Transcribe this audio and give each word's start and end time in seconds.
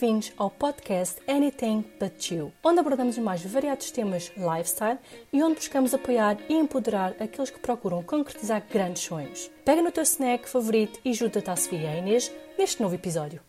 Bem-vindos 0.00 0.32
ao 0.36 0.48
podcast 0.48 1.20
Anything 1.26 1.84
But 1.98 2.30
You, 2.30 2.52
onde 2.62 2.78
abordamos 2.78 3.18
os 3.18 3.24
mais 3.24 3.44
variados 3.44 3.90
temas 3.90 4.30
lifestyle 4.36 4.96
e 5.32 5.42
onde 5.42 5.56
buscamos 5.56 5.92
apoiar 5.92 6.38
e 6.48 6.54
empoderar 6.54 7.16
aqueles 7.18 7.50
que 7.50 7.58
procuram 7.58 8.00
concretizar 8.04 8.64
grandes 8.70 9.02
sonhos. 9.02 9.50
Pega 9.64 9.82
no 9.82 9.90
teu 9.90 10.04
snack 10.04 10.48
favorito 10.48 11.00
e 11.04 11.12
junta-te 11.12 11.50
à 11.50 11.56
Sofia 11.56 11.80
e 11.80 11.86
à 11.88 11.96
Inês 11.96 12.30
neste 12.56 12.80
novo 12.80 12.94
episódio. 12.94 13.40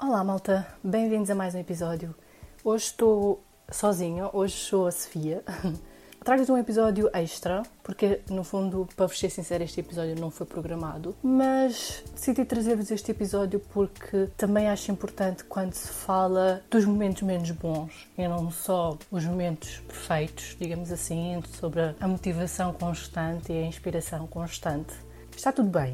Olá, 0.00 0.22
malta, 0.22 0.64
bem-vindos 0.82 1.28
a 1.28 1.34
mais 1.34 1.56
um 1.56 1.58
episódio. 1.58 2.14
Hoje 2.62 2.84
estou 2.84 3.42
sozinha, 3.68 4.30
hoje 4.32 4.54
sou 4.54 4.86
a 4.86 4.92
Sofia. 4.92 5.42
Trago-te 6.24 6.50
um 6.50 6.56
episódio 6.56 7.10
extra, 7.12 7.62
porque 7.82 8.22
no 8.30 8.42
fundo, 8.42 8.88
para 8.96 9.06
vos 9.06 9.18
ser 9.18 9.28
sincera, 9.28 9.62
este 9.62 9.80
episódio 9.80 10.18
não 10.18 10.30
foi 10.30 10.46
programado, 10.46 11.14
mas 11.22 12.02
decidi 12.14 12.46
trazer-vos 12.46 12.90
este 12.90 13.10
episódio 13.10 13.60
porque 13.60 14.30
também 14.34 14.66
acho 14.68 14.90
importante 14.90 15.44
quando 15.44 15.74
se 15.74 15.86
fala 15.86 16.62
dos 16.70 16.86
momentos 16.86 17.20
menos 17.20 17.50
bons 17.50 18.08
e 18.16 18.26
não 18.26 18.50
só 18.50 18.96
os 19.10 19.22
momentos 19.26 19.80
perfeitos, 19.86 20.56
digamos 20.58 20.90
assim, 20.90 21.42
sobre 21.60 21.94
a 22.00 22.08
motivação 22.08 22.72
constante 22.72 23.52
e 23.52 23.58
a 23.58 23.66
inspiração 23.66 24.26
constante. 24.26 24.94
Está 25.36 25.52
tudo 25.52 25.68
bem, 25.68 25.92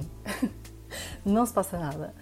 não 1.27 1.45
se 1.45 1.53
passa 1.53 1.77
nada. 1.77 2.15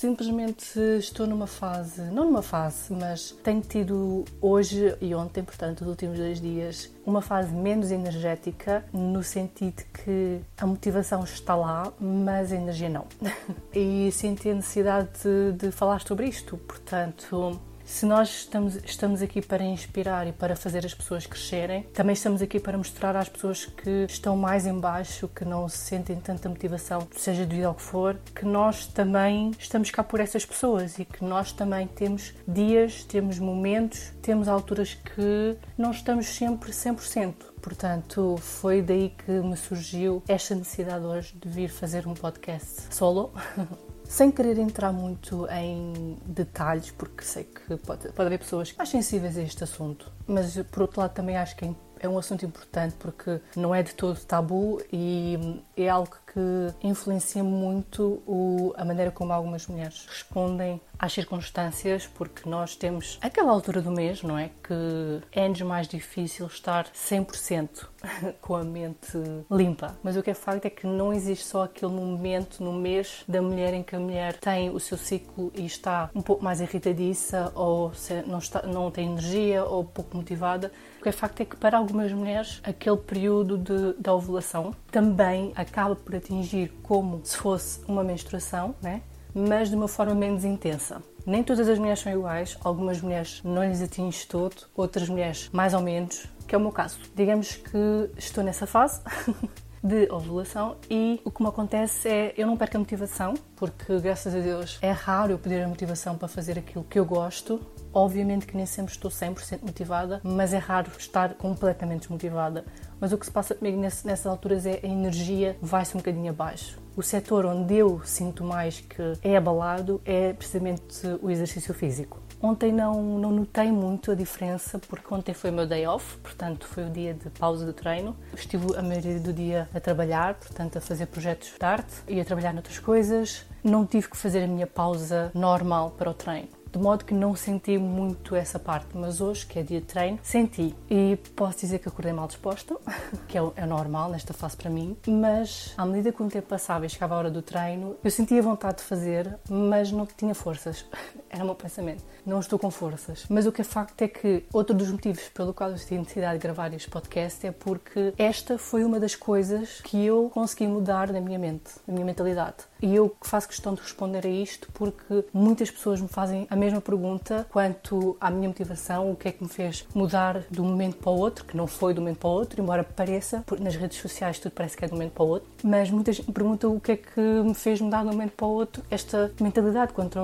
Simplesmente 0.00 0.80
estou 0.98 1.26
numa 1.26 1.46
fase, 1.46 2.00
não 2.04 2.24
numa 2.24 2.40
fase, 2.40 2.90
mas 2.90 3.32
tenho 3.44 3.60
tido 3.60 4.24
hoje 4.40 4.96
e 4.98 5.14
ontem, 5.14 5.44
portanto, 5.44 5.82
os 5.82 5.88
últimos 5.88 6.16
dois 6.16 6.40
dias, 6.40 6.90
uma 7.04 7.20
fase 7.20 7.52
menos 7.52 7.90
energética, 7.90 8.82
no 8.94 9.22
sentido 9.22 9.82
que 9.92 10.40
a 10.56 10.66
motivação 10.66 11.22
está 11.22 11.54
lá, 11.54 11.92
mas 12.00 12.50
a 12.50 12.56
energia 12.56 12.88
não. 12.88 13.04
e 13.76 14.10
senti 14.10 14.48
a 14.48 14.54
necessidade 14.54 15.10
de, 15.22 15.66
de 15.66 15.70
falar 15.70 16.00
sobre 16.00 16.28
isto, 16.28 16.56
portanto 16.56 17.60
se 17.90 18.06
nós 18.06 18.28
estamos, 18.28 18.76
estamos 18.84 19.20
aqui 19.20 19.42
para 19.42 19.64
inspirar 19.64 20.24
e 20.24 20.32
para 20.32 20.54
fazer 20.54 20.86
as 20.86 20.94
pessoas 20.94 21.26
crescerem, 21.26 21.82
também 21.92 22.12
estamos 22.12 22.40
aqui 22.40 22.60
para 22.60 22.78
mostrar 22.78 23.16
às 23.16 23.28
pessoas 23.28 23.66
que 23.66 24.06
estão 24.08 24.36
mais 24.36 24.64
em 24.64 24.78
baixo, 24.78 25.26
que 25.26 25.44
não 25.44 25.68
sentem 25.68 26.16
tanta 26.20 26.48
motivação, 26.48 27.06
seja 27.16 27.44
devido 27.44 27.64
ao 27.64 27.74
que 27.74 27.82
for, 27.82 28.16
que 28.32 28.44
nós 28.44 28.86
também 28.86 29.50
estamos 29.58 29.90
cá 29.90 30.04
por 30.04 30.20
essas 30.20 30.46
pessoas 30.46 31.00
e 31.00 31.04
que 31.04 31.24
nós 31.24 31.50
também 31.50 31.88
temos 31.88 32.32
dias, 32.46 33.02
temos 33.02 33.40
momentos, 33.40 34.12
temos 34.22 34.46
alturas 34.46 34.94
que 34.94 35.56
não 35.76 35.90
estamos 35.90 36.26
sempre 36.26 36.70
100%. 36.70 37.34
Portanto, 37.60 38.38
foi 38.40 38.82
daí 38.82 39.10
que 39.10 39.32
me 39.32 39.56
surgiu 39.56 40.22
esta 40.28 40.54
necessidade 40.54 41.04
hoje 41.04 41.34
de 41.34 41.48
vir 41.48 41.68
fazer 41.68 42.06
um 42.06 42.14
podcast 42.14 42.82
solo. 42.88 43.32
sem 44.10 44.28
querer 44.28 44.58
entrar 44.58 44.92
muito 44.92 45.46
em 45.52 46.18
detalhes, 46.26 46.90
porque 46.90 47.22
sei 47.22 47.44
que 47.44 47.76
pode, 47.76 48.08
pode 48.08 48.26
haver 48.26 48.40
pessoas 48.40 48.74
mais 48.76 48.88
sensíveis 48.88 49.38
a 49.38 49.42
este 49.42 49.62
assunto, 49.62 50.10
mas 50.26 50.60
por 50.70 50.82
outro 50.82 51.00
lado 51.00 51.12
também 51.12 51.36
acho 51.36 51.56
que 51.56 51.64
é 51.64 51.74
é 52.00 52.08
um 52.08 52.18
assunto 52.18 52.44
importante 52.46 52.96
porque 52.98 53.40
não 53.54 53.74
é 53.74 53.82
de 53.82 53.94
todo 53.94 54.18
tabu 54.20 54.80
e 54.90 55.62
é 55.76 55.88
algo 55.88 56.16
que 56.32 56.86
influencia 56.86 57.42
muito 57.42 58.22
o, 58.26 58.72
a 58.76 58.84
maneira 58.84 59.10
como 59.10 59.32
algumas 59.32 59.66
mulheres 59.66 60.06
respondem 60.08 60.80
às 60.96 61.12
circunstâncias, 61.12 62.06
porque 62.06 62.48
nós 62.48 62.76
temos 62.76 63.18
aquela 63.20 63.50
altura 63.50 63.80
do 63.80 63.90
mês, 63.90 64.22
não 64.22 64.38
é? 64.38 64.50
Que 64.62 65.22
é-nos 65.32 65.62
mais 65.62 65.88
difícil 65.88 66.46
estar 66.46 66.86
100% 66.92 67.86
com 68.40 68.54
a 68.54 68.62
mente 68.62 69.18
limpa. 69.50 69.96
Mas 70.02 70.16
o 70.16 70.22
que 70.22 70.30
é 70.30 70.34
facto 70.34 70.66
é 70.66 70.70
que 70.70 70.86
não 70.86 71.12
existe 71.12 71.46
só 71.46 71.64
aquele 71.64 71.92
momento 71.92 72.62
no 72.62 72.72
mês 72.72 73.24
da 73.26 73.40
mulher 73.42 73.74
em 73.74 73.82
que 73.82 73.96
a 73.96 74.00
mulher 74.00 74.34
tem 74.34 74.70
o 74.70 74.78
seu 74.78 74.98
ciclo 74.98 75.50
e 75.54 75.64
está 75.64 76.10
um 76.14 76.22
pouco 76.22 76.44
mais 76.44 76.60
irritadiça 76.60 77.50
ou 77.54 77.92
não, 78.26 78.38
está, 78.38 78.62
não 78.62 78.90
tem 78.90 79.10
energia 79.10 79.64
ou 79.64 79.84
pouco 79.84 80.16
motivada. 80.16 80.70
O 80.98 81.02
que 81.02 81.08
é 81.08 81.12
facto 81.12 81.40
é 81.40 81.44
que 81.46 81.56
para 81.56 81.78
algumas 81.78 82.12
mulheres 82.12 82.60
aquele 82.62 82.98
período 82.98 83.56
de, 83.56 83.94
da 83.94 84.14
ovulação 84.14 84.74
também 84.90 85.52
acaba 85.54 85.94
por 85.94 86.14
atingir 86.14 86.72
como 86.82 87.20
se 87.24 87.36
fosse 87.36 87.80
uma 87.86 88.02
menstruação, 88.02 88.74
né? 88.82 89.02
mas 89.34 89.68
de 89.68 89.76
uma 89.76 89.88
forma 89.88 90.14
menos 90.14 90.44
intensa. 90.44 91.02
Nem 91.26 91.42
todas 91.42 91.68
as 91.68 91.78
mulheres 91.78 92.00
são 92.00 92.12
iguais, 92.12 92.56
algumas 92.64 93.00
mulheres 93.00 93.40
não 93.44 93.64
lhes 93.64 93.82
atinge 93.82 94.26
todo, 94.26 94.56
outras 94.74 95.08
mulheres 95.08 95.48
mais 95.52 95.74
ou 95.74 95.80
menos, 95.80 96.26
que 96.46 96.54
é 96.54 96.58
o 96.58 96.60
meu 96.60 96.72
caso. 96.72 96.98
Digamos 97.14 97.56
que 97.56 98.10
estou 98.16 98.42
nessa 98.42 98.66
fase 98.66 99.00
de 99.82 100.10
ovulação 100.10 100.76
e 100.90 101.20
o 101.24 101.30
que 101.30 101.42
me 101.42 101.48
acontece 101.48 102.08
é 102.08 102.34
eu 102.36 102.46
não 102.46 102.56
perco 102.56 102.76
a 102.76 102.80
motivação, 102.80 103.34
porque 103.56 103.98
graças 104.00 104.34
a 104.34 104.40
Deus 104.40 104.78
é 104.82 104.90
raro 104.90 105.32
eu 105.32 105.38
perder 105.38 105.62
a 105.62 105.68
motivação 105.68 106.16
para 106.16 106.28
fazer 106.28 106.58
aquilo 106.58 106.84
que 106.84 106.98
eu 106.98 107.04
gosto. 107.04 107.60
Obviamente 107.92 108.46
que 108.46 108.56
nem 108.56 108.66
sempre 108.66 108.92
estou 108.92 109.10
100% 109.10 109.62
motivada, 109.62 110.20
mas 110.22 110.52
é 110.52 110.58
raro 110.58 110.90
estar 110.98 111.34
completamente 111.34 112.02
desmotivada. 112.02 112.64
Mas 113.00 113.12
o 113.12 113.18
que 113.18 113.24
se 113.24 113.32
passa 113.32 113.54
comigo 113.54 113.80
nessas 113.80 114.26
alturas 114.26 114.66
é 114.66 114.80
a 114.82 114.86
energia 114.86 115.56
vai-se 115.62 115.94
um 115.96 115.98
bocadinho 115.98 116.30
abaixo. 116.30 116.78
O 116.94 117.02
setor 117.02 117.46
onde 117.46 117.74
eu 117.74 118.02
sinto 118.04 118.44
mais 118.44 118.80
que 118.80 119.14
é 119.22 119.36
abalado 119.36 120.02
é 120.04 120.34
precisamente 120.34 121.06
o 121.22 121.30
exercício 121.30 121.72
físico. 121.72 122.20
Ontem 122.42 122.72
não, 122.72 123.18
não 123.18 123.30
notei 123.30 123.70
muito 123.70 124.10
a 124.10 124.14
diferença, 124.14 124.78
porque 124.78 125.12
ontem 125.12 125.34
foi 125.34 125.50
o 125.50 125.52
meu 125.52 125.66
day 125.66 125.86
off, 125.86 126.16
portanto 126.18 126.66
foi 126.66 126.86
o 126.86 126.90
dia 126.90 127.14
de 127.14 127.28
pausa 127.30 127.64
do 127.64 127.72
treino. 127.72 128.16
Estive 128.34 128.76
a 128.76 128.82
maioria 128.82 129.20
do 129.20 129.32
dia 129.32 129.68
a 129.74 129.80
trabalhar, 129.80 130.34
portanto 130.34 130.76
a 130.76 130.80
fazer 130.80 131.06
projetos 131.06 131.54
de 131.58 131.64
arte 131.64 132.02
e 132.08 132.20
a 132.20 132.24
trabalhar 132.24 132.52
noutras 132.52 132.78
coisas. 132.78 133.44
Não 133.62 133.86
tive 133.86 134.08
que 134.08 134.16
fazer 134.16 134.44
a 134.44 134.46
minha 134.46 134.66
pausa 134.66 135.30
normal 135.34 135.90
para 135.90 136.10
o 136.10 136.14
treino 136.14 136.59
de 136.72 136.78
modo 136.78 137.04
que 137.04 137.14
não 137.14 137.34
senti 137.34 137.76
muito 137.78 138.34
essa 138.34 138.58
parte, 138.58 138.88
mas 138.94 139.20
hoje, 139.20 139.46
que 139.46 139.58
é 139.58 139.62
dia 139.62 139.80
de 139.80 139.86
treino, 139.86 140.18
senti. 140.22 140.74
E 140.88 141.16
posso 141.34 141.60
dizer 141.60 141.78
que 141.78 141.88
acordei 141.88 142.12
mal 142.12 142.26
disposta, 142.26 142.76
que 143.28 143.36
é, 143.36 143.42
é 143.56 143.66
normal 143.66 144.10
nesta 144.10 144.32
fase 144.32 144.56
para 144.56 144.70
mim, 144.70 144.96
mas 145.06 145.74
à 145.76 145.84
medida 145.84 146.12
que 146.12 146.22
o 146.22 146.28
tempo 146.28 146.48
passava 146.48 146.86
e 146.86 146.88
chegava 146.88 147.14
a 147.14 147.18
hora 147.18 147.30
do 147.30 147.42
treino, 147.42 147.96
eu 148.02 148.10
sentia 148.10 148.40
vontade 148.42 148.78
de 148.78 148.84
fazer, 148.84 149.38
mas 149.48 149.90
não 149.90 150.06
tinha 150.06 150.34
forças. 150.34 150.84
Era 151.28 151.42
o 151.42 151.46
meu 151.46 151.54
pensamento. 151.54 152.02
Não 152.26 152.40
estou 152.40 152.58
com 152.58 152.70
forças. 152.70 153.24
Mas 153.28 153.46
o 153.46 153.52
que 153.52 153.60
é 153.60 153.64
facto 153.64 154.02
é 154.02 154.08
que 154.08 154.44
outro 154.52 154.74
dos 154.74 154.90
motivos 154.90 155.28
pelo 155.28 155.54
qual 155.54 155.70
eu 155.70 155.76
tive 155.76 155.98
necessidade 155.98 156.38
de 156.38 156.42
gravar 156.42 156.72
este 156.74 156.90
podcast 156.90 157.46
é 157.46 157.52
porque 157.52 158.12
esta 158.18 158.58
foi 158.58 158.84
uma 158.84 158.98
das 158.98 159.14
coisas 159.14 159.80
que 159.80 160.04
eu 160.04 160.30
consegui 160.32 160.66
mudar 160.66 161.12
na 161.12 161.20
minha 161.20 161.38
mente, 161.38 161.70
na 161.86 161.94
minha 161.94 162.04
mentalidade. 162.04 162.56
E 162.82 162.94
eu 162.94 163.14
faço 163.22 163.48
questão 163.48 163.74
de 163.74 163.80
responder 163.80 164.26
a 164.26 164.28
isto 164.28 164.68
porque 164.72 165.24
muitas 165.32 165.70
pessoas 165.70 166.00
me 166.00 166.08
fazem 166.08 166.46
a 166.50 166.56
mesma 166.60 166.80
pergunta 166.80 167.46
quanto 167.50 168.16
à 168.20 168.30
minha 168.30 168.48
motivação, 168.48 169.10
o 169.10 169.16
que 169.16 169.28
é 169.28 169.32
que 169.32 169.42
me 169.42 169.48
fez 169.48 169.86
mudar 169.94 170.44
de 170.50 170.60
um 170.60 170.64
momento 170.64 170.96
para 170.98 171.10
o 171.10 171.18
outro, 171.18 171.44
que 171.44 171.56
não 171.56 171.66
foi 171.66 171.94
de 171.94 172.00
um 172.00 172.02
momento 172.02 172.18
para 172.18 172.28
o 172.28 172.32
outro, 172.32 172.62
embora 172.62 172.84
pareça, 172.84 173.44
nas 173.58 173.74
redes 173.74 173.98
sociais 173.98 174.38
tudo 174.38 174.52
parece 174.52 174.76
que 174.76 174.84
é 174.84 174.88
de 174.88 174.92
um 174.92 174.96
momento 174.96 175.12
para 175.12 175.24
o 175.24 175.28
outro, 175.28 175.48
mas 175.64 175.90
muitas 175.90 176.20
me 176.20 176.32
perguntam 176.32 176.76
o 176.76 176.80
que 176.80 176.92
é 176.92 176.96
que 176.96 177.20
me 177.20 177.54
fez 177.54 177.80
mudar 177.80 178.02
de 178.02 178.08
um 178.08 178.12
momento 178.12 178.32
para 178.32 178.46
o 178.46 178.50
outro 178.50 178.82
esta 178.90 179.32
mentalidade 179.40 179.92
contra 179.92 180.20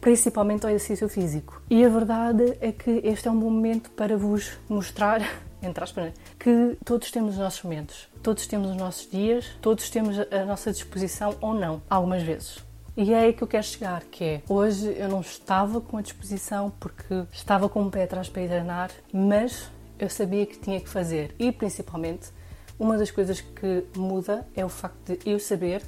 principalmente 0.00 0.64
ao 0.64 0.70
exercício 0.70 1.08
físico. 1.08 1.60
E 1.68 1.84
a 1.84 1.88
verdade 1.88 2.56
é 2.60 2.72
que 2.72 3.02
este 3.04 3.28
é 3.28 3.30
um 3.30 3.38
bom 3.38 3.50
momento 3.50 3.90
para 3.90 4.16
vos 4.16 4.52
mostrar 4.68 5.20
entre 5.62 5.84
aspas, 5.84 6.04
né? 6.04 6.12
que 6.38 6.76
todos 6.84 7.10
temos 7.10 7.34
os 7.34 7.38
nossos 7.38 7.62
momentos, 7.62 8.08
todos 8.22 8.46
temos 8.46 8.70
os 8.70 8.76
nossos 8.76 9.10
dias, 9.10 9.46
todos 9.60 9.90
temos 9.90 10.16
a 10.18 10.44
nossa 10.46 10.72
disposição 10.72 11.36
ou 11.40 11.54
não, 11.54 11.82
algumas 11.88 12.22
vezes. 12.22 12.69
E 12.96 13.12
é 13.12 13.20
aí 13.20 13.32
que 13.32 13.42
eu 13.42 13.48
quero 13.48 13.64
chegar, 13.64 14.02
que 14.10 14.24
é, 14.24 14.42
hoje 14.48 14.94
eu 14.98 15.08
não 15.08 15.20
estava 15.20 15.80
com 15.80 15.96
a 15.96 16.02
disposição 16.02 16.72
porque 16.78 17.24
estava 17.32 17.68
com 17.68 17.82
o 17.86 17.90
pé 17.90 18.02
atrás 18.02 18.28
para 18.28 18.42
ir 18.42 18.50
mas 19.12 19.70
eu 19.98 20.10
sabia 20.10 20.44
que 20.44 20.58
tinha 20.58 20.80
que 20.80 20.88
fazer. 20.88 21.34
E 21.38 21.52
principalmente, 21.52 22.30
uma 22.78 22.98
das 22.98 23.10
coisas 23.10 23.40
que 23.40 23.84
muda 23.96 24.46
é 24.56 24.64
o 24.64 24.68
facto 24.68 25.16
de 25.16 25.30
eu 25.30 25.38
saber 25.38 25.82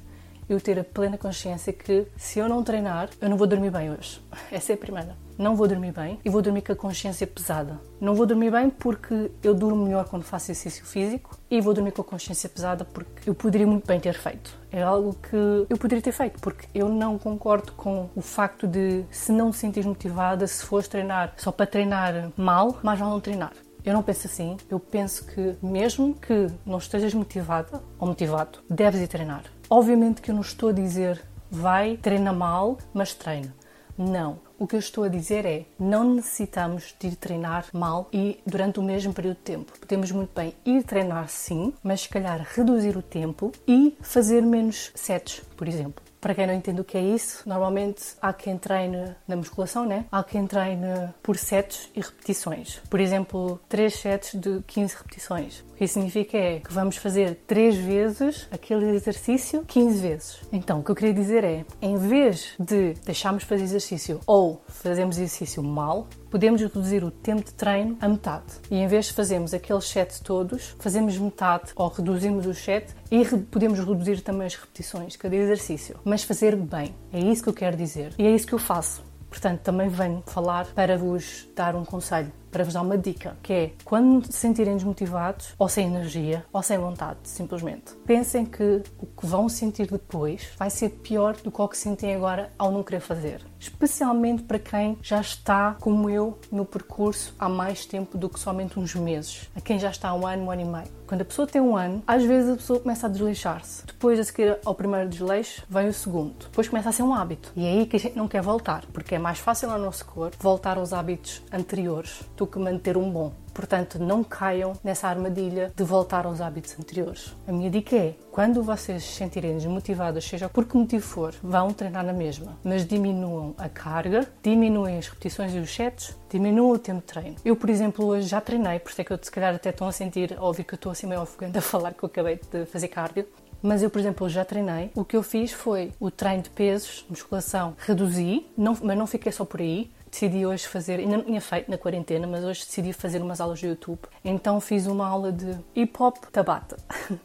eu 0.48 0.60
ter 0.60 0.78
a 0.78 0.84
plena 0.84 1.16
consciência 1.16 1.72
que 1.72 2.06
se 2.16 2.38
eu 2.38 2.48
não 2.48 2.62
treinar, 2.62 3.08
eu 3.20 3.28
não 3.28 3.36
vou 3.36 3.46
dormir 3.46 3.70
bem 3.70 3.90
hoje. 3.90 4.20
Essa 4.50 4.72
é 4.72 4.74
a 4.74 4.78
primeira. 4.78 5.16
Não 5.38 5.56
vou 5.56 5.66
dormir 5.66 5.92
bem 5.92 6.20
e 6.24 6.28
vou 6.28 6.42
dormir 6.42 6.62
com 6.62 6.72
a 6.72 6.76
consciência 6.76 7.26
pesada. 7.26 7.80
Não 8.00 8.14
vou 8.14 8.26
dormir 8.26 8.50
bem 8.50 8.68
porque 8.68 9.30
eu 9.42 9.54
durmo 9.54 9.84
melhor 9.84 10.04
quando 10.04 10.22
faço 10.22 10.50
exercício 10.50 10.84
físico 10.84 11.36
e 11.50 11.60
vou 11.60 11.72
dormir 11.72 11.92
com 11.92 12.02
a 12.02 12.04
consciência 12.04 12.48
pesada 12.48 12.84
porque 12.84 13.28
eu 13.28 13.34
poderia 13.34 13.66
muito 13.66 13.86
bem 13.86 13.98
ter 13.98 14.14
feito. 14.14 14.56
É 14.70 14.82
algo 14.82 15.14
que 15.14 15.66
eu 15.68 15.76
poderia 15.78 16.02
ter 16.02 16.12
feito 16.12 16.38
porque 16.40 16.66
eu 16.74 16.88
não 16.88 17.18
concordo 17.18 17.72
com 17.72 18.08
o 18.14 18.20
facto 18.20 18.66
de 18.66 19.04
se 19.10 19.32
não 19.32 19.50
te 19.50 19.56
sentir 19.56 19.84
motivada, 19.86 20.46
se 20.46 20.64
fores 20.64 20.86
treinar 20.86 21.34
só 21.38 21.50
para 21.50 21.66
treinar 21.66 22.30
mal, 22.36 22.78
mais 22.82 22.98
vale 22.98 23.12
não 23.12 23.20
treinar. 23.20 23.52
Eu 23.84 23.94
não 23.94 24.02
penso 24.02 24.26
assim. 24.28 24.56
Eu 24.70 24.78
penso 24.78 25.26
que, 25.26 25.56
mesmo 25.60 26.14
que 26.14 26.46
não 26.64 26.78
estejas 26.78 27.12
motivada 27.14 27.82
ou 27.98 28.06
motivado, 28.06 28.60
deves 28.70 29.00
ir 29.00 29.08
treinar. 29.08 29.42
Obviamente 29.74 30.20
que 30.20 30.30
eu 30.30 30.34
não 30.34 30.42
estou 30.42 30.68
a 30.68 30.72
dizer 30.72 31.18
vai, 31.50 31.96
treina 31.96 32.30
mal, 32.30 32.76
mas 32.92 33.14
treina. 33.14 33.54
Não. 33.96 34.38
O 34.58 34.66
que 34.66 34.76
eu 34.76 34.78
estou 34.78 35.02
a 35.02 35.08
dizer 35.08 35.46
é 35.46 35.64
não 35.80 36.04
necessitamos 36.04 36.94
de 37.00 37.06
ir 37.06 37.16
treinar 37.16 37.64
mal 37.72 38.06
e 38.12 38.38
durante 38.46 38.78
o 38.78 38.82
mesmo 38.82 39.14
período 39.14 39.38
de 39.38 39.44
tempo. 39.44 39.72
Podemos 39.80 40.12
muito 40.12 40.30
bem 40.34 40.54
ir 40.66 40.82
treinar 40.82 41.26
sim, 41.30 41.72
mas 41.82 42.02
se 42.02 42.08
calhar 42.10 42.46
reduzir 42.54 42.98
o 42.98 43.02
tempo 43.02 43.50
e 43.66 43.96
fazer 44.02 44.42
menos 44.42 44.92
sets, 44.94 45.40
por 45.56 45.66
exemplo. 45.66 46.04
Para 46.22 46.36
quem 46.36 46.46
não 46.46 46.54
entende 46.54 46.80
o 46.80 46.84
que 46.84 46.96
é 46.96 47.02
isso, 47.02 47.42
normalmente 47.48 48.14
há 48.22 48.32
quem 48.32 48.56
treine 48.56 49.16
na 49.26 49.34
musculação, 49.34 49.84
né? 49.84 50.06
Há 50.12 50.22
quem 50.22 50.46
treine 50.46 51.12
por 51.20 51.36
sets 51.36 51.90
e 51.96 52.00
repetições. 52.00 52.80
Por 52.88 53.00
exemplo, 53.00 53.60
3 53.68 53.92
sets 53.92 54.40
de 54.40 54.62
15 54.64 54.94
repetições. 54.98 55.64
O 55.72 55.74
que 55.74 55.84
isso 55.84 55.94
significa 55.94 56.38
é 56.38 56.60
que 56.60 56.72
vamos 56.72 56.96
fazer 56.96 57.40
3 57.44 57.76
vezes 57.76 58.46
aquele 58.52 58.94
exercício 58.94 59.64
15 59.66 60.00
vezes. 60.00 60.40
Então, 60.52 60.78
o 60.78 60.84
que 60.84 60.92
eu 60.92 60.94
queria 60.94 61.12
dizer 61.12 61.42
é, 61.42 61.64
em 61.82 61.96
vez 61.96 62.54
de 62.56 62.94
deixarmos 63.04 63.42
fazer 63.42 63.64
exercício 63.64 64.20
ou 64.24 64.62
fazermos 64.68 65.16
exercício 65.16 65.60
mal, 65.60 66.06
podemos 66.32 66.62
reduzir 66.62 67.04
o 67.04 67.10
tempo 67.10 67.44
de 67.44 67.52
treino 67.52 67.94
a 68.00 68.08
metade. 68.08 68.54
E 68.70 68.76
em 68.76 68.88
vez 68.88 69.06
de 69.06 69.12
fazermos 69.12 69.52
aqueles 69.52 69.84
sets 69.84 70.18
todos, 70.18 70.74
fazemos 70.78 71.18
metade 71.18 71.72
ou 71.76 71.88
reduzimos 71.88 72.46
o 72.46 72.54
set 72.54 72.86
e 73.10 73.22
podemos 73.50 73.78
reduzir 73.78 74.22
também 74.22 74.46
as 74.46 74.54
repetições 74.54 75.12
de 75.12 75.18
cada 75.18 75.36
exercício. 75.36 76.00
Mas 76.02 76.24
fazer 76.24 76.56
bem. 76.56 76.94
É 77.12 77.20
isso 77.20 77.42
que 77.42 77.50
eu 77.50 77.54
quero 77.54 77.76
dizer. 77.76 78.14
E 78.18 78.26
é 78.26 78.30
isso 78.30 78.46
que 78.46 78.54
eu 78.54 78.58
faço. 78.58 79.04
Portanto, 79.28 79.60
também 79.60 79.90
venho 79.90 80.22
falar 80.26 80.66
para 80.74 80.96
vos 80.96 81.46
dar 81.54 81.76
um 81.76 81.84
conselho 81.84 82.32
para 82.52 82.64
vos 82.64 82.74
dar 82.74 82.82
uma 82.82 82.98
dica, 82.98 83.36
que 83.42 83.52
é 83.52 83.72
quando 83.82 84.26
se 84.26 84.38
sentirem 84.38 84.76
desmotivados, 84.76 85.54
ou 85.58 85.68
sem 85.68 85.86
energia, 85.86 86.44
ou 86.52 86.62
sem 86.62 86.78
vontade, 86.78 87.18
simplesmente, 87.24 87.94
pensem 88.06 88.44
que 88.44 88.82
o 88.98 89.06
que 89.06 89.26
vão 89.26 89.48
sentir 89.48 89.90
depois 89.90 90.50
vai 90.58 90.68
ser 90.68 90.90
pior 90.90 91.34
do 91.36 91.50
que 91.50 91.60
o 91.60 91.68
que 91.68 91.78
sentem 91.78 92.14
agora 92.14 92.52
ao 92.58 92.70
não 92.70 92.82
querer 92.82 93.00
fazer. 93.00 93.40
Especialmente 93.58 94.42
para 94.42 94.58
quem 94.58 94.98
já 95.00 95.20
está, 95.20 95.76
como 95.80 96.10
eu, 96.10 96.38
no 96.50 96.66
percurso 96.66 97.34
há 97.38 97.48
mais 97.48 97.86
tempo 97.86 98.18
do 98.18 98.28
que 98.28 98.38
somente 98.38 98.78
uns 98.78 98.94
meses. 98.94 99.48
A 99.54 99.60
quem 99.60 99.78
já 99.78 99.88
está 99.88 100.10
há 100.10 100.14
um 100.14 100.26
ano, 100.26 100.44
um 100.44 100.50
ano 100.50 100.62
e 100.62 100.64
meio. 100.64 101.02
Quando 101.06 101.20
a 101.20 101.24
pessoa 101.24 101.46
tem 101.46 101.60
um 101.60 101.76
ano, 101.76 102.02
às 102.06 102.24
vezes 102.24 102.50
a 102.50 102.56
pessoa 102.56 102.80
começa 102.80 103.06
a 103.06 103.10
desleixar-se. 103.10 103.84
Depois, 103.86 104.18
a 104.18 104.24
seguir 104.24 104.58
ao 104.64 104.74
primeiro 104.74 105.08
desleixo, 105.08 105.62
vem 105.68 105.88
o 105.88 105.92
segundo. 105.92 106.34
Depois 106.46 106.68
começa 106.68 106.88
a 106.88 106.92
ser 106.92 107.02
um 107.02 107.14
hábito. 107.14 107.52
E 107.54 107.66
é 107.66 107.70
aí 107.70 107.86
que 107.86 107.96
a 107.96 107.98
gente 108.00 108.16
não 108.16 108.26
quer 108.26 108.42
voltar, 108.42 108.84
porque 108.92 109.14
é 109.14 109.18
mais 109.18 109.38
fácil 109.38 109.70
ao 109.70 109.78
nosso 109.78 110.04
corpo 110.06 110.36
voltar 110.40 110.78
aos 110.78 110.92
hábitos 110.92 111.42
anteriores 111.52 112.22
do 112.42 112.46
que 112.46 112.58
manter 112.58 112.96
um 112.96 113.08
bom. 113.08 113.32
Portanto, 113.54 113.98
não 113.98 114.24
caiam 114.24 114.72
nessa 114.82 115.06
armadilha 115.06 115.72
de 115.76 115.84
voltar 115.84 116.26
aos 116.26 116.40
hábitos 116.40 116.76
anteriores. 116.78 117.36
A 117.46 117.52
minha 117.52 117.70
dica 117.70 117.94
é: 117.94 118.14
quando 118.32 118.62
vocês 118.62 119.04
se 119.04 119.12
sentirem 119.12 119.56
desmotivados, 119.56 120.24
seja 120.24 120.48
por 120.48 120.64
que 120.64 120.76
motivo 120.76 121.06
for, 121.06 121.34
vão 121.42 121.72
treinar 121.72 122.04
na 122.04 122.12
mesma, 122.12 122.58
mas 122.64 122.86
diminuam 122.86 123.54
a 123.58 123.68
carga, 123.68 124.26
diminuem 124.42 124.98
as 124.98 125.06
repetições 125.06 125.54
e 125.54 125.58
os 125.58 125.72
sets, 125.72 126.16
diminuam 126.30 126.72
o 126.72 126.78
tempo 126.78 127.00
de 127.00 127.06
treino. 127.06 127.36
Eu, 127.44 127.54
por 127.54 127.70
exemplo, 127.70 128.06
hoje 128.06 128.26
já 128.26 128.40
treinei, 128.40 128.80
por 128.80 128.90
isso 128.90 129.00
é 129.00 129.04
que 129.04 129.12
eu 129.12 129.18
se 129.22 129.30
calhar 129.30 129.54
até 129.54 129.70
estou 129.70 129.86
a 129.86 129.92
sentir, 129.92 130.34
a 130.36 130.44
ouvir 130.44 130.64
que 130.64 130.74
eu 130.74 130.76
estou 130.76 130.90
assim 130.90 131.06
meio 131.06 131.20
ofegante 131.20 131.58
a 131.58 131.62
falar 131.62 131.92
que 131.92 132.02
eu 132.02 132.08
acabei 132.08 132.40
de 132.50 132.66
fazer 132.66 132.88
cardio. 132.88 133.26
Mas 133.62 133.80
eu, 133.80 133.90
por 133.90 134.00
exemplo, 134.00 134.28
já 134.28 134.44
treinei. 134.44 134.90
O 134.92 135.04
que 135.04 135.16
eu 135.16 135.22
fiz 135.22 135.52
foi 135.52 135.92
o 136.00 136.10
treino 136.10 136.42
de 136.42 136.50
pesos, 136.50 137.06
musculação, 137.08 137.76
reduzi, 137.78 138.44
não, 138.56 138.76
mas 138.82 138.98
não 138.98 139.06
fiquei 139.06 139.30
só 139.30 139.44
por 139.44 139.60
aí 139.60 139.88
decidi 140.12 140.44
hoje 140.44 140.68
fazer, 140.68 141.00
ainda 141.00 141.16
não 141.16 141.24
tinha 141.24 141.40
feito 141.40 141.70
na 141.70 141.78
quarentena, 141.78 142.26
mas 142.26 142.44
hoje 142.44 142.60
decidi 142.60 142.92
fazer 142.92 143.22
umas 143.22 143.40
aulas 143.40 143.58
de 143.58 143.66
YouTube. 143.66 144.00
Então 144.22 144.60
fiz 144.60 144.86
uma 144.86 145.08
aula 145.08 145.32
de 145.32 145.58
hip 145.74 146.00
hop 146.00 146.18
tabata. 146.30 146.76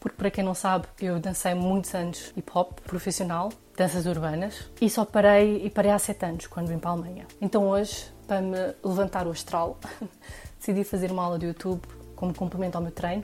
Porque, 0.00 0.16
para 0.16 0.32
quem 0.32 0.42
não 0.42 0.52
sabe, 0.52 0.88
eu 1.00 1.20
dancei 1.20 1.54
muitos 1.54 1.94
anos 1.94 2.32
hip 2.36 2.50
hop 2.52 2.80
profissional, 2.80 3.52
danças 3.76 4.04
urbanas, 4.04 4.68
e 4.80 4.90
só 4.90 5.04
parei 5.04 5.64
e 5.64 5.70
parei 5.70 5.92
há 5.92 5.98
sete 5.98 6.24
anos, 6.24 6.48
quando 6.48 6.66
vim 6.66 6.78
para 6.78 6.90
a 6.90 6.94
Alemanha. 6.94 7.24
Então, 7.40 7.68
hoje, 7.68 8.06
para 8.26 8.40
me 8.40 8.58
levantar 8.82 9.28
o 9.28 9.30
astral, 9.30 9.78
decidi 10.58 10.82
fazer 10.82 11.12
uma 11.12 11.22
aula 11.22 11.38
de 11.38 11.46
YouTube 11.46 11.80
como 12.16 12.34
complemento 12.34 12.76
ao 12.76 12.82
meu 12.82 12.90
treino, 12.90 13.22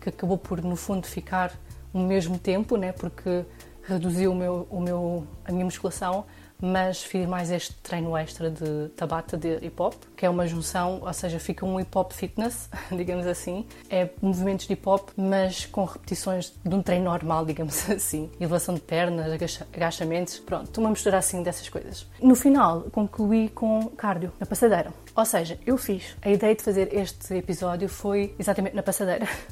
que 0.00 0.10
acabou 0.10 0.38
por, 0.38 0.62
no 0.62 0.76
fundo, 0.76 1.08
ficar 1.08 1.52
o 1.92 1.98
mesmo 1.98 2.38
tempo, 2.38 2.76
né? 2.76 2.92
porque 2.92 3.44
reduziu 3.82 4.30
o 4.30 4.34
meu, 4.34 4.68
o 4.70 4.80
meu, 4.80 5.26
a 5.44 5.50
minha 5.50 5.64
musculação, 5.64 6.24
mas 6.62 7.02
fiz 7.02 7.26
mais 7.26 7.50
este 7.50 7.74
treino 7.82 8.16
extra 8.16 8.48
de 8.48 8.88
Tabata 8.96 9.36
de 9.36 9.56
hip 9.56 9.82
hop, 9.82 9.94
que 10.16 10.24
é 10.24 10.30
uma 10.30 10.46
junção, 10.46 11.00
ou 11.02 11.12
seja, 11.12 11.40
fica 11.40 11.66
um 11.66 11.80
hip 11.80 11.90
hop 11.98 12.12
fitness, 12.12 12.70
digamos 12.96 13.26
assim. 13.26 13.66
É 13.90 14.08
movimentos 14.22 14.66
de 14.68 14.74
hip 14.74 14.88
hop, 14.88 15.10
mas 15.16 15.66
com 15.66 15.84
repetições 15.84 16.52
de 16.64 16.74
um 16.74 16.80
treino 16.80 17.06
normal, 17.06 17.44
digamos 17.46 17.90
assim. 17.90 18.30
Elevação 18.38 18.74
de 18.74 18.80
pernas, 18.80 19.26
agachamentos, 19.74 20.38
pronto, 20.38 20.80
uma 20.80 20.90
mistura 20.90 21.18
assim 21.18 21.42
dessas 21.42 21.68
coisas. 21.68 22.06
No 22.22 22.36
final, 22.36 22.82
concluí 22.92 23.48
com 23.48 23.88
cardio, 23.96 24.32
na 24.38 24.46
passadeira. 24.46 24.92
Ou 25.14 25.24
seja, 25.24 25.58
eu 25.66 25.76
fiz. 25.76 26.16
A 26.22 26.30
ideia 26.30 26.54
de 26.54 26.62
fazer 26.62 26.94
este 26.94 27.34
episódio 27.34 27.88
foi 27.88 28.34
exatamente 28.38 28.76
na 28.76 28.82
passadeira. 28.82 29.26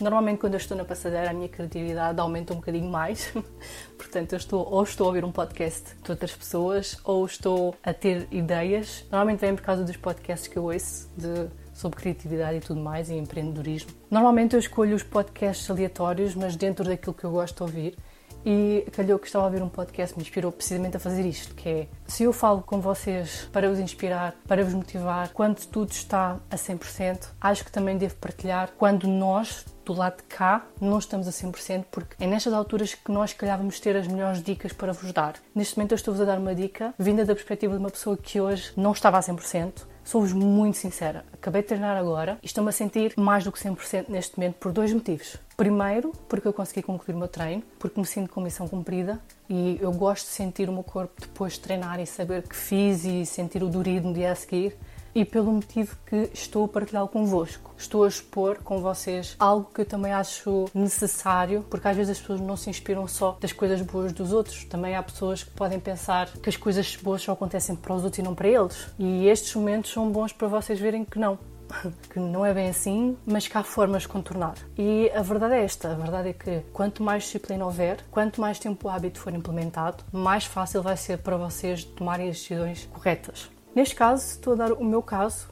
Normalmente, 0.00 0.38
quando 0.38 0.54
eu 0.54 0.58
estou 0.58 0.76
na 0.76 0.84
passadeira, 0.84 1.30
a 1.30 1.32
minha 1.32 1.48
criatividade 1.48 2.20
aumenta 2.20 2.52
um 2.52 2.56
bocadinho 2.56 2.88
mais. 2.88 3.32
Portanto, 3.98 4.32
eu 4.32 4.36
estou, 4.36 4.66
ou 4.70 4.82
estou 4.82 5.06
a 5.06 5.08
ouvir 5.08 5.24
um 5.24 5.32
podcast 5.32 5.96
de 6.02 6.10
outras 6.10 6.34
pessoas, 6.34 6.96
ou 7.04 7.26
estou 7.26 7.74
a 7.82 7.92
ter 7.92 8.28
ideias. 8.30 9.04
Normalmente 9.10 9.40
vem 9.40 9.54
por 9.54 9.62
causa 9.62 9.84
dos 9.84 9.96
podcasts 9.96 10.48
que 10.48 10.56
eu 10.56 10.64
ouço 10.64 11.10
de 11.16 11.48
sobre 11.78 12.00
criatividade 12.00 12.56
e 12.56 12.60
tudo 12.60 12.80
mais, 12.80 13.08
e 13.08 13.14
empreendedorismo. 13.14 13.92
Normalmente 14.10 14.54
eu 14.54 14.58
escolho 14.58 14.96
os 14.96 15.04
podcasts 15.04 15.70
aleatórios, 15.70 16.34
mas 16.34 16.56
dentro 16.56 16.84
daquilo 16.84 17.14
que 17.14 17.22
eu 17.22 17.30
gosto 17.30 17.56
de 17.56 17.62
ouvir. 17.62 17.98
E 18.44 18.86
calhou 18.92 19.18
que 19.18 19.26
estava 19.26 19.44
a 19.44 19.48
ouvir 19.48 19.62
um 19.62 19.68
podcast 19.68 20.14
que 20.14 20.20
me 20.20 20.24
inspirou 20.24 20.50
precisamente 20.50 20.96
a 20.96 21.00
fazer 21.00 21.26
isto, 21.26 21.54
que 21.54 21.68
é 21.68 21.88
se 22.06 22.22
eu 22.24 22.32
falo 22.32 22.62
com 22.62 22.80
vocês 22.80 23.48
para 23.52 23.68
vos 23.68 23.78
inspirar, 23.78 24.34
para 24.46 24.64
vos 24.64 24.74
motivar, 24.74 25.30
quando 25.32 25.64
tudo 25.66 25.90
está 25.90 26.38
a 26.50 26.56
100%, 26.56 27.28
acho 27.40 27.64
que 27.64 27.72
também 27.72 27.98
devo 27.98 28.14
partilhar 28.16 28.70
quando 28.76 29.06
nós 29.06 29.64
do 29.88 29.94
lado 29.94 30.18
de 30.18 30.24
cá 30.24 30.66
não 30.78 30.98
estamos 30.98 31.26
a 31.26 31.30
100% 31.30 31.84
porque 31.90 32.22
é 32.22 32.26
nestas 32.26 32.52
alturas 32.52 32.94
que 32.94 33.10
nós 33.10 33.32
calhávamos 33.32 33.80
ter 33.80 33.96
as 33.96 34.06
melhores 34.06 34.42
dicas 34.42 34.70
para 34.70 34.92
vos 34.92 35.12
dar. 35.12 35.36
Neste 35.54 35.78
momento 35.78 35.92
eu 35.92 35.96
estou-vos 35.96 36.20
a 36.20 36.26
dar 36.26 36.38
uma 36.38 36.54
dica 36.54 36.94
vinda 36.98 37.24
da 37.24 37.34
perspectiva 37.34 37.72
de 37.72 37.80
uma 37.80 37.90
pessoa 37.90 38.14
que 38.16 38.38
hoje 38.38 38.70
não 38.76 38.92
estava 38.92 39.16
a 39.16 39.20
100%. 39.20 39.87
Sou-vos 40.08 40.32
muito 40.32 40.78
sincera, 40.78 41.22
acabei 41.34 41.60
de 41.60 41.68
treinar 41.68 41.94
agora 41.94 42.38
e 42.42 42.46
estou-me 42.46 42.70
a 42.70 42.72
sentir 42.72 43.12
mais 43.14 43.44
do 43.44 43.52
que 43.52 43.58
100% 43.58 44.06
neste 44.08 44.38
momento 44.38 44.54
por 44.54 44.72
dois 44.72 44.90
motivos. 44.90 45.36
Primeiro, 45.54 46.12
porque 46.26 46.48
eu 46.48 46.52
consegui 46.54 46.80
concluir 46.80 47.14
o 47.14 47.18
meu 47.18 47.28
treino, 47.28 47.62
porque 47.78 48.00
me 48.00 48.06
sinto 48.06 48.30
com 48.30 48.40
missão 48.40 48.66
cumprida 48.66 49.20
e 49.50 49.76
eu 49.78 49.92
gosto 49.92 50.24
de 50.24 50.30
sentir 50.30 50.66
o 50.70 50.72
meu 50.72 50.82
corpo 50.82 51.12
depois 51.20 51.52
de 51.52 51.60
treinar 51.60 52.00
e 52.00 52.06
saber 52.06 52.40
que 52.48 52.56
fiz 52.56 53.04
e 53.04 53.26
sentir 53.26 53.62
o 53.62 53.68
dorido 53.68 54.08
no 54.08 54.14
dia 54.14 54.32
a 54.32 54.34
seguir 54.34 54.74
e 55.14 55.24
pelo 55.24 55.52
motivo 55.52 55.96
que 56.06 56.30
estou 56.32 56.64
a 56.64 56.68
partilhá-lo 56.68 57.08
convosco. 57.08 57.74
Estou 57.76 58.04
a 58.04 58.08
expor 58.08 58.58
com 58.62 58.80
vocês 58.80 59.36
algo 59.38 59.70
que 59.72 59.80
eu 59.80 59.86
também 59.86 60.12
acho 60.12 60.66
necessário, 60.74 61.64
porque 61.70 61.88
às 61.88 61.96
vezes 61.96 62.12
as 62.12 62.20
pessoas 62.20 62.40
não 62.40 62.56
se 62.56 62.70
inspiram 62.70 63.06
só 63.06 63.36
das 63.40 63.52
coisas 63.52 63.80
boas 63.80 64.12
dos 64.12 64.32
outros. 64.32 64.64
Também 64.64 64.96
há 64.96 65.02
pessoas 65.02 65.42
que 65.42 65.50
podem 65.50 65.78
pensar 65.78 66.30
que 66.32 66.48
as 66.48 66.56
coisas 66.56 66.96
boas 66.96 67.22
só 67.22 67.32
acontecem 67.32 67.76
para 67.76 67.94
os 67.94 68.04
outros 68.04 68.18
e 68.18 68.22
não 68.22 68.34
para 68.34 68.48
eles. 68.48 68.88
E 68.98 69.26
estes 69.28 69.54
momentos 69.54 69.92
são 69.92 70.10
bons 70.10 70.32
para 70.32 70.48
vocês 70.48 70.78
verem 70.78 71.04
que 71.04 71.18
não 71.18 71.38
que 72.10 72.18
não 72.18 72.44
é 72.44 72.52
bem 72.52 72.68
assim, 72.68 73.16
mas 73.26 73.46
que 73.46 73.56
há 73.56 73.62
formas 73.62 74.02
de 74.02 74.08
contornar. 74.08 74.54
E 74.76 75.10
a 75.14 75.22
verdade 75.22 75.54
é 75.54 75.64
esta: 75.64 75.92
a 75.92 75.94
verdade 75.94 76.30
é 76.30 76.32
que 76.32 76.62
quanto 76.72 77.02
mais 77.02 77.24
disciplina 77.24 77.64
houver, 77.64 78.04
quanto 78.10 78.40
mais 78.40 78.58
tempo 78.58 78.88
o 78.88 78.90
hábito 78.90 79.20
for 79.20 79.34
implementado, 79.34 80.04
mais 80.12 80.44
fácil 80.44 80.82
vai 80.82 80.96
ser 80.96 81.18
para 81.18 81.36
vocês 81.36 81.84
tomarem 81.84 82.30
as 82.30 82.38
decisões 82.38 82.88
corretas. 82.92 83.50
Neste 83.78 83.94
caso, 83.94 84.26
estou 84.32 84.54
a 84.54 84.56
dar 84.56 84.72
o 84.72 84.84
meu 84.84 85.00
caso 85.00 85.46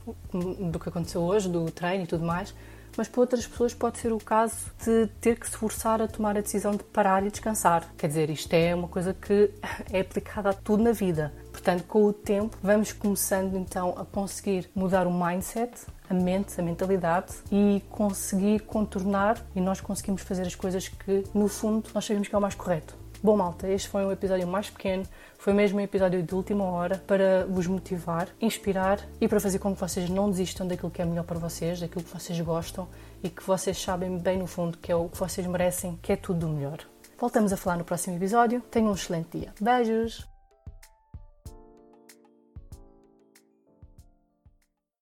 do 0.72 0.80
que 0.80 0.88
aconteceu 0.88 1.22
hoje, 1.22 1.48
do 1.48 1.70
treino 1.70 2.02
e 2.02 2.06
tudo 2.08 2.26
mais, 2.26 2.52
mas 2.96 3.06
para 3.06 3.20
outras 3.20 3.46
pessoas 3.46 3.72
pode 3.72 3.98
ser 3.98 4.12
o 4.12 4.18
caso 4.18 4.56
de 4.84 5.06
ter 5.20 5.38
que 5.38 5.48
se 5.48 5.56
forçar 5.56 6.02
a 6.02 6.08
tomar 6.08 6.36
a 6.36 6.40
decisão 6.40 6.72
de 6.72 6.82
parar 6.82 7.24
e 7.24 7.30
descansar. 7.30 7.88
Quer 7.96 8.08
dizer, 8.08 8.28
isto 8.28 8.52
é 8.52 8.74
uma 8.74 8.88
coisa 8.88 9.14
que 9.14 9.52
é 9.92 10.00
aplicada 10.00 10.50
a 10.50 10.52
tudo 10.52 10.82
na 10.82 10.90
vida. 10.90 11.32
Portanto, 11.52 11.84
com 11.84 12.04
o 12.04 12.12
tempo, 12.12 12.58
vamos 12.60 12.92
começando 12.92 13.56
então 13.56 13.90
a 13.96 14.04
conseguir 14.04 14.68
mudar 14.74 15.06
o 15.06 15.12
mindset, 15.12 15.86
a 16.10 16.12
mente, 16.12 16.60
a 16.60 16.64
mentalidade 16.64 17.32
e 17.52 17.80
conseguir 17.88 18.58
contornar 18.62 19.40
e 19.54 19.60
nós 19.60 19.80
conseguimos 19.80 20.22
fazer 20.22 20.48
as 20.48 20.56
coisas 20.56 20.88
que, 20.88 21.22
no 21.32 21.46
fundo, 21.46 21.88
nós 21.94 22.04
sabemos 22.04 22.26
que 22.26 22.34
é 22.34 22.38
o 22.38 22.42
mais 22.42 22.56
correto. 22.56 23.05
Bom, 23.22 23.36
malta, 23.36 23.68
este 23.68 23.88
foi 23.88 24.04
um 24.04 24.12
episódio 24.12 24.46
mais 24.46 24.70
pequeno, 24.70 25.04
foi 25.38 25.52
mesmo 25.52 25.78
um 25.78 25.82
episódio 25.82 26.22
de 26.22 26.34
última 26.34 26.64
hora 26.64 27.02
para 27.06 27.46
vos 27.46 27.66
motivar, 27.66 28.28
inspirar 28.40 29.00
e 29.20 29.26
para 29.26 29.40
fazer 29.40 29.58
com 29.58 29.74
que 29.74 29.80
vocês 29.80 30.08
não 30.10 30.30
desistam 30.30 30.66
daquilo 30.66 30.90
que 30.90 31.02
é 31.02 31.04
melhor 31.04 31.24
para 31.24 31.38
vocês, 31.38 31.80
daquilo 31.80 32.04
que 32.04 32.12
vocês 32.12 32.38
gostam 32.40 32.86
e 33.22 33.28
que 33.28 33.42
vocês 33.42 33.80
sabem 33.80 34.18
bem 34.18 34.38
no 34.38 34.46
fundo 34.46 34.78
que 34.78 34.92
é 34.92 34.96
o 34.96 35.08
que 35.08 35.18
vocês 35.18 35.46
merecem, 35.46 35.98
que 36.02 36.12
é 36.12 36.16
tudo 36.16 36.40
do 36.40 36.48
melhor. 36.48 36.78
Voltamos 37.18 37.52
a 37.52 37.56
falar 37.56 37.78
no 37.78 37.84
próximo 37.84 38.16
episódio. 38.16 38.60
Tenham 38.70 38.90
um 38.90 38.94
excelente 38.94 39.38
dia. 39.38 39.54
Beijos! 39.58 40.35